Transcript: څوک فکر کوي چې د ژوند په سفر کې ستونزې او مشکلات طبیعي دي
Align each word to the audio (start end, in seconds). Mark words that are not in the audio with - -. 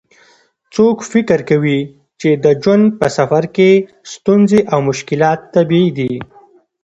څوک 0.73 0.97
فکر 1.11 1.39
کوي 1.49 1.79
چې 2.19 2.29
د 2.43 2.45
ژوند 2.61 2.85
په 2.99 3.07
سفر 3.17 3.43
کې 3.55 3.71
ستونزې 4.13 4.59
او 4.71 4.79
مشکلات 4.89 5.39
طبیعي 5.55 5.89
دي 5.97 6.13